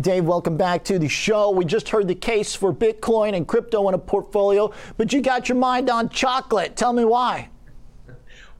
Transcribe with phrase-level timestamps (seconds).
[0.00, 1.50] Dave, welcome back to the show.
[1.50, 5.48] We just heard the case for Bitcoin and crypto in a portfolio, but you got
[5.48, 6.76] your mind on chocolate.
[6.76, 7.48] Tell me why.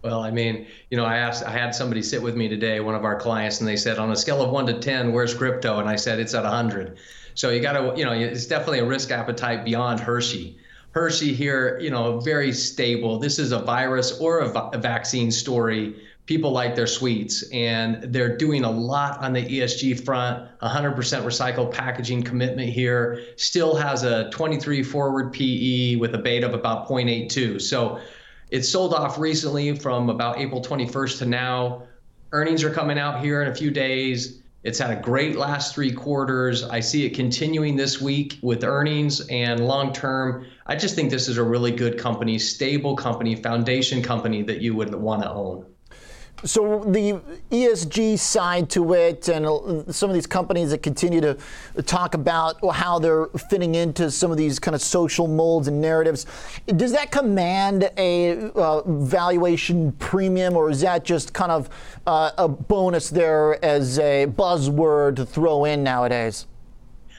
[0.02, 2.94] Well, I mean, you know, I asked, I had somebody sit with me today, one
[2.94, 5.78] of our clients, and they said, on a scale of one to 10, where's crypto?
[5.78, 6.98] And I said, it's at 100.
[7.34, 10.58] So you got to, you know, it's definitely a risk appetite beyond Hershey.
[10.90, 13.18] Hershey here, you know, very stable.
[13.18, 15.94] This is a virus or a, a vaccine story.
[16.26, 20.48] People like their sweets, and they're doing a lot on the ESG front.
[20.60, 23.20] 100% recycled packaging commitment here.
[23.36, 27.60] Still has a 23 forward PE with a beta of about 0.82.
[27.60, 28.00] So
[28.50, 31.82] it sold off recently from about April 21st to now.
[32.30, 34.42] Earnings are coming out here in a few days.
[34.62, 36.62] It's had a great last three quarters.
[36.62, 40.46] I see it continuing this week with earnings and long term.
[40.66, 44.74] I just think this is a really good company, stable company, foundation company that you
[44.76, 45.66] would want to own.
[46.44, 47.20] So the
[47.52, 51.36] ESG side to it, and some of these companies that continue to
[51.84, 56.26] talk about how they're fitting into some of these kind of social molds and narratives,
[56.66, 61.70] does that command a uh, valuation premium, or is that just kind of
[62.08, 66.46] uh, a bonus there as a buzzword to throw in nowadays?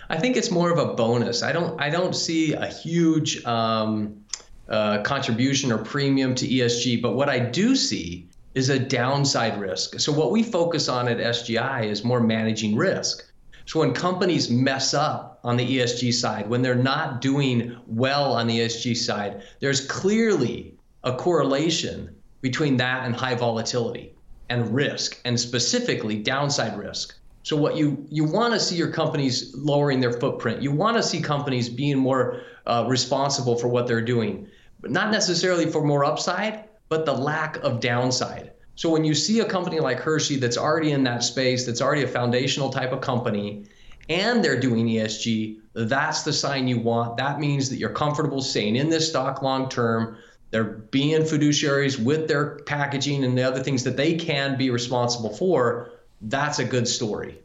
[0.10, 1.44] I think it's more of a bonus.
[1.44, 1.80] I don't.
[1.80, 4.22] I don't see a huge um,
[4.68, 10.00] uh, contribution or premium to ESG, but what I do see is a downside risk.
[10.00, 13.32] So what we focus on at SGI is more managing risk.
[13.66, 18.48] So when companies mess up on the ESG side, when they're not doing well on
[18.48, 24.14] the ESG side, there's clearly a correlation between that and high volatility
[24.50, 27.18] and risk, and specifically downside risk.
[27.44, 30.62] So what you you want to see your companies lowering their footprint.
[30.62, 34.48] You want to see companies being more uh, responsible for what they're doing,
[34.82, 38.52] but not necessarily for more upside, but the lack of downside.
[38.76, 42.04] So when you see a company like Hershey that's already in that space, that's already
[42.04, 43.66] a foundational type of company,
[44.10, 47.18] and they're doing ESG, that's the sign you want.
[47.18, 50.18] That means that you're comfortable staying in this stock long term.
[50.52, 55.34] They're being fiduciaries with their packaging and the other things that they can be responsible
[55.36, 55.90] for.
[56.22, 57.43] That's a good story.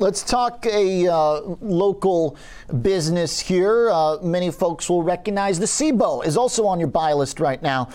[0.00, 2.36] Let's talk a uh, local
[2.82, 3.90] business here.
[3.90, 7.88] Uh, many folks will recognize the Cboe is also on your buy list right now.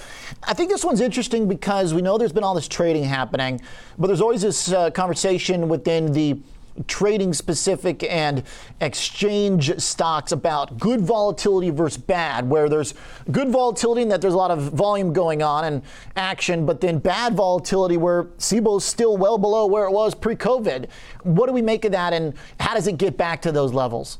[0.43, 3.61] I think this one's interesting because we know there's been all this trading happening,
[3.97, 6.41] but there's always this uh, conversation within the
[6.87, 8.43] trading specific and
[8.81, 12.93] exchange stocks about good volatility versus bad, where there's
[13.31, 15.81] good volatility and that there's a lot of volume going on and
[16.15, 20.87] action, but then bad volatility where is still well below where it was pre COVID.
[21.23, 24.19] What do we make of that and how does it get back to those levels?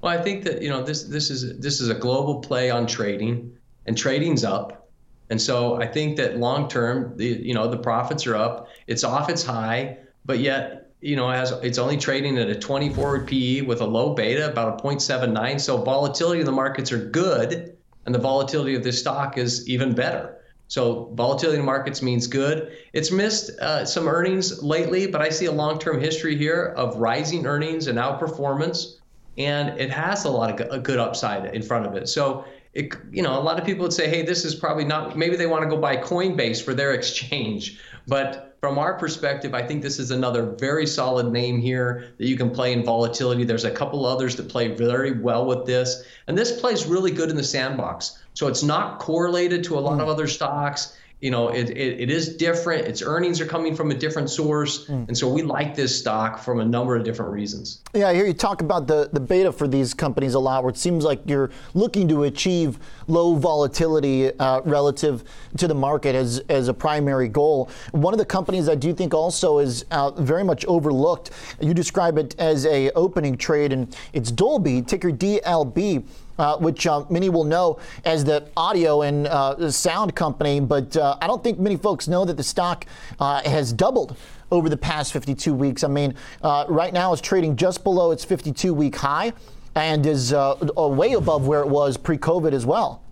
[0.00, 2.86] Well, I think that you know this this is this is a global play on
[2.86, 3.56] trading,
[3.86, 4.88] and trading's up,
[5.30, 8.68] and so I think that long term, the you know the profits are up.
[8.86, 12.90] It's off its high, but yet you know, as it's only trading at a 20
[12.90, 15.60] forward PE with a low beta, about a 0.79.
[15.60, 17.76] So volatility in the markets are good,
[18.06, 20.38] and the volatility of this stock is even better.
[20.66, 22.72] So volatility in markets means good.
[22.92, 27.46] It's missed uh, some earnings lately, but I see a long-term history here of rising
[27.46, 28.96] earnings and outperformance,
[29.38, 32.08] and it has a lot of a good upside in front of it.
[32.08, 32.44] So
[32.74, 35.16] it, you know, a lot of people would say, hey, this is probably not.
[35.16, 39.62] Maybe they want to go buy Coinbase for their exchange, but from our perspective, I
[39.62, 43.44] think this is another very solid name here that you can play in volatility.
[43.44, 46.04] There's a couple others that play very well with this.
[46.26, 48.18] And this plays really good in the sandbox.
[48.34, 50.10] So it's not correlated to a lot of hmm.
[50.10, 52.86] other stocks you know, it, it, it is different.
[52.86, 54.86] Its earnings are coming from a different source.
[54.86, 55.08] Mm.
[55.08, 57.82] And so we like this stock from a number of different reasons.
[57.92, 60.70] Yeah, I hear you talk about the, the beta for these companies a lot, where
[60.70, 65.24] it seems like you're looking to achieve low volatility uh, relative
[65.56, 67.68] to the market as, as a primary goal.
[67.90, 71.30] One of the companies I do think also is uh, very much overlooked,
[71.60, 76.04] you describe it as a opening trade, and it's Dolby, ticker DLB
[76.38, 80.60] uh, which uh, many will know as the audio and uh, sound company.
[80.60, 82.86] But uh, I don't think many folks know that the stock
[83.20, 84.16] uh, has doubled
[84.50, 85.84] over the past 52 weeks.
[85.84, 89.32] I mean, uh, right now it's trading just below its 52 week high
[89.74, 93.02] and is way above where it was pre COVID as well.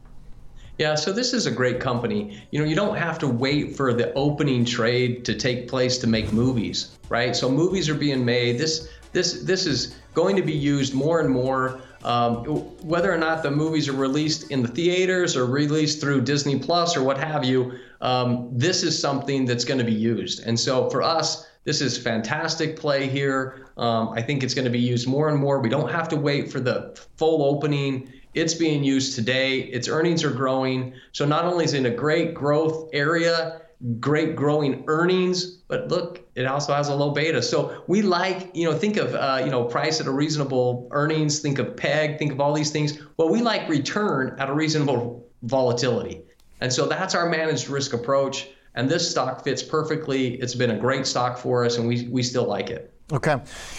[0.79, 2.39] Yeah, so this is a great company.
[2.51, 6.07] You know, you don't have to wait for the opening trade to take place to
[6.07, 7.35] make movies, right?
[7.35, 8.59] So movies are being made.
[8.59, 12.45] This this this is going to be used more and more um,
[12.87, 16.97] whether or not the movies are released in the theaters or released through Disney Plus
[16.97, 20.47] or what have you, um, this is something that's going to be used.
[20.47, 23.67] And so for us, this is fantastic play here.
[23.77, 25.59] Um, I think it's going to be used more and more.
[25.59, 28.13] We don't have to wait for the full opening.
[28.35, 29.63] It's being used today.
[29.63, 30.95] Its earnings are growing.
[31.11, 33.63] So not only is it in a great growth area,
[34.01, 37.43] great growing earnings, but look, it also has a low beta.
[37.43, 41.41] So we like, you know, think of, uh, you know, price at a reasonable earnings,
[41.41, 42.99] think of PEG, think of all these things.
[43.17, 46.23] Well, we like return at a reasonable volatility.
[46.61, 48.49] And so that's our managed risk approach.
[48.75, 50.35] And this stock fits perfectly.
[50.35, 52.93] It's been a great stock for us, and we, we still like it.
[53.13, 53.37] Okay.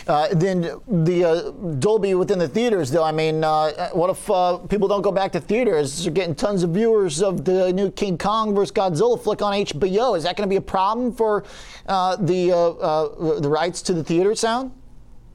[0.07, 4.57] Uh, then the uh, Dolby within the theaters, though, I mean, uh, what if uh,
[4.57, 6.03] people don't go back to theaters?
[6.03, 10.15] They're getting tons of viewers of the new King Kong versus Godzilla flick on HBO.
[10.15, 11.43] Is that going to be a problem for
[11.87, 14.71] uh, the uh, the rights to the theater sound?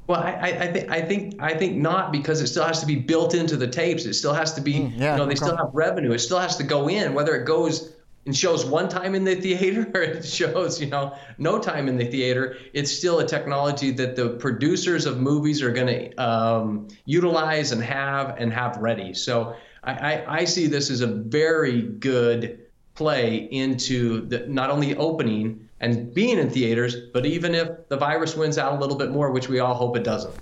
[0.07, 2.97] Well, I, I, think I think I think not because it still has to be
[2.97, 4.07] built into the tapes.
[4.07, 5.37] It still has to be, mm, yeah, you know, they okay.
[5.37, 6.13] still have revenue.
[6.13, 7.93] It still has to go in, whether it goes
[8.25, 12.07] and shows one time in the theater it shows you know no time in the
[12.07, 12.57] theater.
[12.73, 17.83] It's still a technology that the producers of movies are going to um, utilize and
[17.83, 19.15] have and have ready.
[19.15, 24.95] So I, I, I, see this as a very good play into the, not only
[24.97, 29.11] opening and being in theaters but even if the virus wins out a little bit
[29.11, 30.35] more which we all hope it doesn't